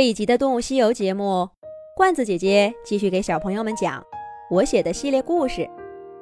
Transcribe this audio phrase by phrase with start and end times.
[0.00, 1.46] 这一集的《动物西游》节目，
[1.94, 4.02] 罐子姐姐继续给小朋友们讲
[4.50, 5.60] 我写的系列故事《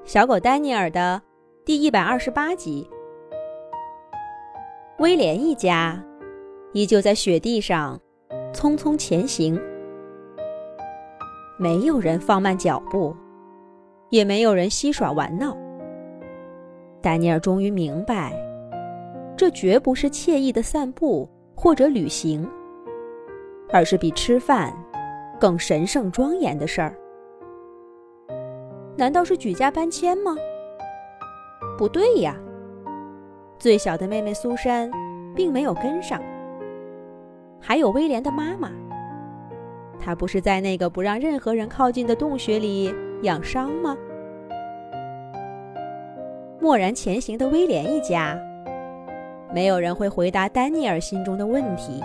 [0.05, 1.23] 小狗丹尼尔》的
[1.65, 2.91] 第一百二十八集。
[4.99, 6.05] 威廉一家
[6.73, 7.97] 依旧在雪地上
[8.53, 9.57] 匆匆前行，
[11.57, 13.15] 没有人放慢脚步，
[14.11, 15.57] 也没有人嬉耍玩闹。
[17.01, 18.33] 丹尼尔终于明白，
[19.37, 22.45] 这绝不是惬意的散步或者旅行，
[23.71, 24.73] 而是比吃饭
[25.39, 26.95] 更神圣庄严的事儿。
[28.97, 30.37] 难道是举家搬迁吗？
[31.77, 32.35] 不对呀，
[33.59, 34.91] 最小的妹妹苏珊
[35.37, 36.21] 并没有跟上。
[37.61, 38.71] 还有威廉的妈妈，
[40.01, 43.97] 她不是在那个不让任何人靠近的洞穴里养伤吗？
[46.61, 48.37] 默然前行的威廉一家，
[49.55, 52.03] 没有人会回答丹尼尔心中的问题。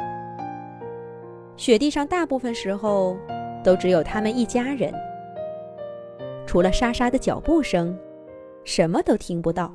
[1.56, 3.16] 雪地上大部分时候
[3.64, 4.94] 都只有他们一家人，
[6.46, 7.98] 除了沙沙的脚步声，
[8.64, 9.74] 什么都听不到。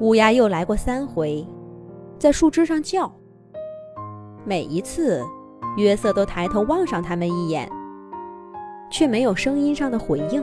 [0.00, 1.46] 乌鸦又来过三回，
[2.18, 3.10] 在树枝上叫。
[4.44, 5.22] 每一次，
[5.76, 7.70] 约瑟都抬头望上他们一眼，
[8.90, 10.42] 却没有声音上的回应。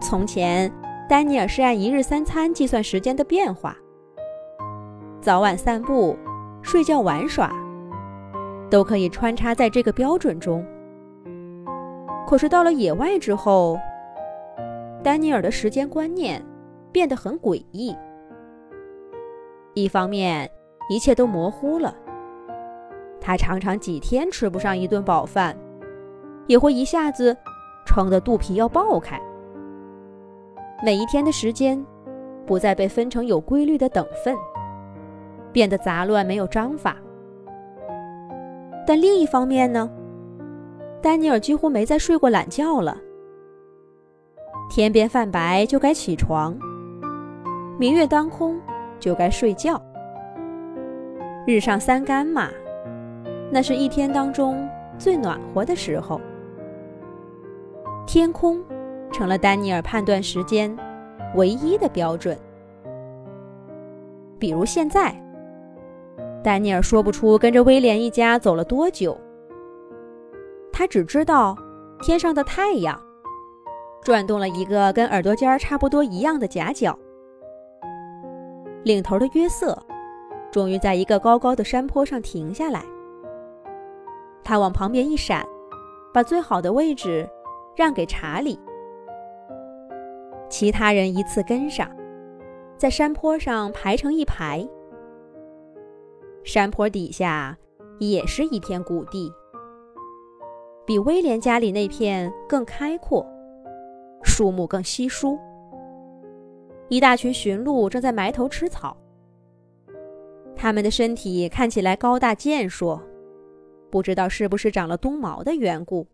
[0.00, 0.70] 从前，
[1.08, 3.76] 丹尼尔是按一日三餐计算时间的变化，
[5.20, 6.14] 早晚散步、
[6.62, 7.52] 睡觉、玩耍，
[8.70, 10.64] 都可以穿插在这个标准中。
[12.26, 13.78] 可是到了野外之后，
[15.02, 16.42] 丹尼尔的时间观念
[16.90, 17.94] 变得很诡异。
[19.74, 20.50] 一方面，
[20.88, 21.94] 一切都模糊了，
[23.20, 25.56] 他常常几天吃不上一顿饱饭，
[26.46, 27.36] 也会一下子
[27.84, 29.20] 撑得肚皮要爆开。
[30.82, 31.84] 每一天的时间，
[32.46, 34.36] 不再被分成有规律的等份，
[35.52, 36.96] 变得杂乱没有章法。
[38.86, 39.90] 但另一方面呢，
[41.00, 42.96] 丹尼尔几乎没再睡过懒觉了。
[44.70, 46.58] 天边泛白就该起床，
[47.78, 48.58] 明月当空
[48.98, 49.80] 就该睡觉。
[51.46, 52.48] 日上三竿嘛，
[53.50, 54.68] 那是一天当中
[54.98, 56.20] 最暖和的时候。
[58.06, 58.60] 天空。
[59.12, 60.74] 成了丹尼尔判断时间
[61.34, 62.34] 唯一的标准。
[64.38, 65.14] 比如现在，
[66.42, 69.16] 丹尼尔说不出跟着威廉一家走了多久，
[70.72, 71.56] 他只知道
[72.00, 73.00] 天上的太阳
[74.02, 76.98] 转动了一个跟耳朵尖儿差不多一样的夹角。
[78.82, 79.80] 领头的约瑟
[80.50, 82.84] 终于在一个高高的山坡上停下来，
[84.42, 85.46] 他往旁边一闪，
[86.12, 87.28] 把最好的位置
[87.76, 88.58] 让给查理。
[90.48, 91.88] 其他人依次跟上，
[92.76, 94.68] 在山坡上排成一排。
[96.44, 97.56] 山坡底下
[97.98, 99.32] 也是一片谷地，
[100.84, 103.24] 比威廉家里那片更开阔，
[104.22, 105.38] 树木更稀疏。
[106.88, 108.96] 一大群驯鹿正在埋头吃草，
[110.56, 113.00] 它们的身体看起来高大健硕，
[113.90, 116.06] 不知道是不是长了冬毛的缘故。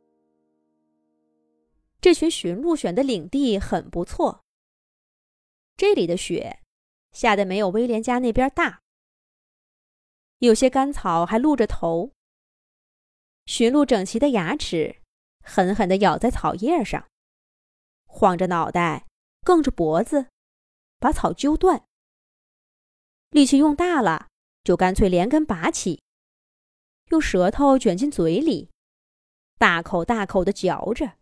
[2.00, 4.44] 这群驯鹿选的领地很不错。
[5.77, 6.59] 这里的雪
[7.12, 8.81] 下的没有威廉家那边大，
[10.38, 12.12] 有些干草还露着头。
[13.47, 14.97] 驯鹿整齐的牙齿
[15.43, 17.09] 狠狠地咬在草叶上，
[18.04, 19.06] 晃着脑袋，
[19.43, 20.26] 梗着脖子，
[20.99, 21.84] 把草揪断。
[23.31, 24.28] 力气用大了，
[24.62, 26.03] 就干脆连根拔起，
[27.10, 28.70] 用舌头卷进嘴里，
[29.59, 31.15] 大口大口地嚼着。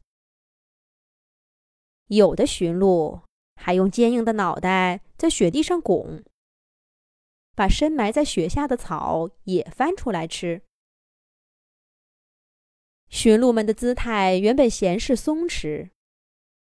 [2.08, 3.22] 有的驯鹿
[3.54, 6.22] 还用坚硬的脑袋在雪地上拱，
[7.56, 10.62] 把深埋在雪下的草也翻出来吃。
[13.08, 15.90] 驯鹿们的姿态原本闲适松弛，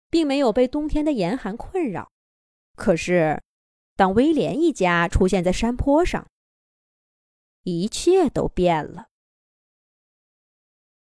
[0.08, 2.10] 并没有被冬天的严寒困扰。
[2.76, 3.42] 可是，
[3.96, 6.28] 当威廉一家出现在山坡上，
[7.64, 9.08] 一切都变了。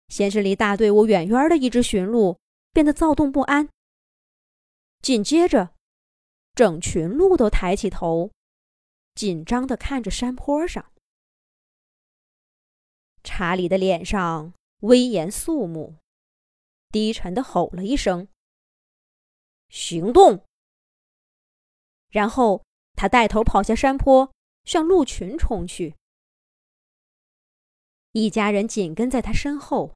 [0.08, 2.40] 先是离大队伍远远的一只驯鹿
[2.72, 3.68] 变得躁动不安。
[5.02, 5.76] 紧接着，
[6.56, 8.32] 整群鹿都抬起头，
[9.16, 10.92] 紧张地看着山坡上。
[13.24, 15.98] 查理的脸上威严肃穆，
[16.90, 18.28] 低沉地吼了一声
[19.70, 20.46] ：“行动！”
[22.10, 22.64] 然后
[22.94, 24.34] 他带头跑下山坡，
[24.64, 25.96] 向鹿群冲去。
[28.14, 29.94] 一家人紧跟在他身后，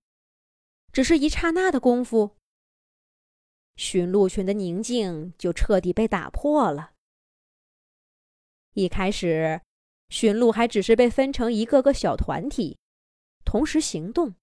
[0.91, 2.35] 只是一刹那的功夫。
[3.75, 6.92] 驯鹿群的宁静就彻底被打破了。
[8.73, 9.61] 一开始，
[10.09, 12.77] 驯鹿还只是被分成一个个小团体，
[13.45, 14.35] 同时行动。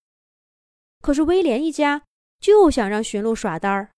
[1.00, 2.04] 可是威廉一家
[2.38, 3.90] 就想让驯鹿耍单儿，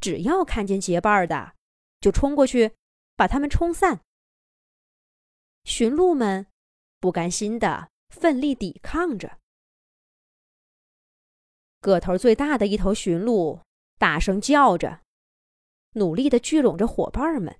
[0.00, 1.54] 只要看见结伴的，
[2.00, 2.74] 就冲过去
[3.16, 4.00] 把他们冲散。
[5.64, 6.46] 驯鹿们
[7.00, 9.38] 不甘心的奋力抵抗着。
[11.80, 13.60] 个头最大的一头驯鹿
[13.98, 15.00] 大声叫着，
[15.94, 17.58] 努力的聚拢着伙伴们。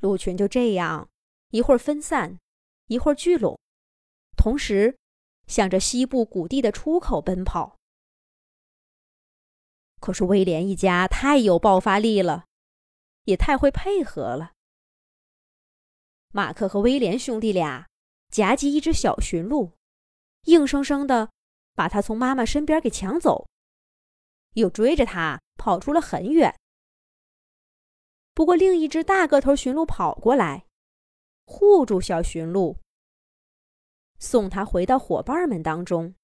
[0.00, 1.08] 鹿群就这样
[1.50, 2.38] 一会儿分散，
[2.86, 3.58] 一会儿聚拢，
[4.36, 4.98] 同时
[5.46, 7.76] 向着西部谷地的出口奔跑。
[10.00, 12.46] 可是威廉一家太有爆发力了，
[13.24, 14.52] 也太会配合了。
[16.32, 17.88] 马克和威廉兄弟俩
[18.30, 19.72] 夹击一只小驯鹿，
[20.44, 21.30] 硬生生的
[21.74, 23.48] 把它从妈妈身边给抢走，
[24.54, 26.59] 又追着它跑出了很远。
[28.32, 30.66] 不过，另一只大个头驯鹿跑过来，
[31.44, 32.78] 护住小驯鹿，
[34.18, 36.14] 送它回到伙伴们当中。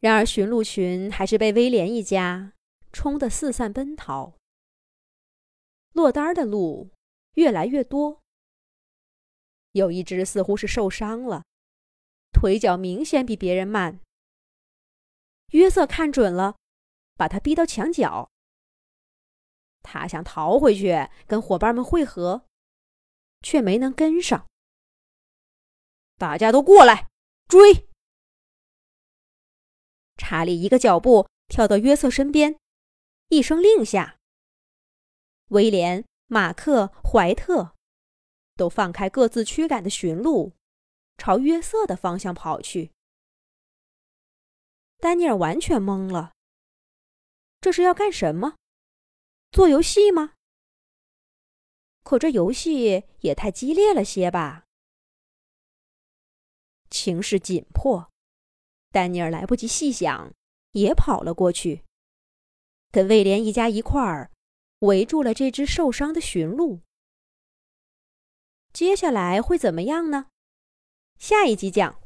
[0.00, 2.52] 然而，驯鹿群还是被威廉一家
[2.92, 4.34] 冲得四散奔逃，
[5.92, 6.90] 落单的鹿。
[7.34, 8.22] 越来越多，
[9.72, 11.44] 有一只似乎是受伤了，
[12.32, 14.00] 腿脚明显比别人慢。
[15.50, 16.56] 约瑟看准了，
[17.14, 18.30] 把他逼到墙角。
[19.86, 22.44] 他想逃回去跟伙伴们会合，
[23.40, 24.46] 却没能跟上。
[26.16, 27.08] 大家都过来
[27.46, 27.88] 追！
[30.16, 32.58] 查理一个脚步跳到约瑟身边，
[33.28, 34.18] 一声令下，
[35.48, 36.04] 威廉。
[36.28, 37.76] 马克、怀特
[38.56, 40.54] 都放开各自驱赶的驯鹿，
[41.16, 42.90] 朝约瑟的方向跑去。
[44.98, 46.32] 丹尼尔完全懵了，
[47.60, 48.56] 这是要干什么？
[49.50, 50.34] 做游戏吗？
[52.02, 54.64] 可这游戏也太激烈了些吧！
[56.88, 58.12] 情势紧迫，
[58.90, 60.32] 丹尼尔来不及细想，
[60.72, 61.84] 也跑了过去，
[62.90, 64.30] 跟威廉一家一块儿。
[64.80, 66.82] 围住了这只受伤的驯鹿，
[68.74, 70.28] 接下来会怎么样呢？
[71.18, 71.98] 下一集讲。